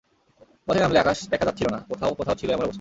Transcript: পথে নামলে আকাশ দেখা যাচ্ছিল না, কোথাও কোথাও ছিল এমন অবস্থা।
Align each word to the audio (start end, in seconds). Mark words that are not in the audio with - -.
পথে 0.67 0.79
নামলে 0.79 0.99
আকাশ 0.99 1.17
দেখা 1.29 1.45
যাচ্ছিল 1.45 1.67
না, 1.71 1.79
কোথাও 1.89 2.11
কোথাও 2.13 2.35
ছিল 2.35 2.49
এমন 2.49 2.59
অবস্থা। 2.59 2.69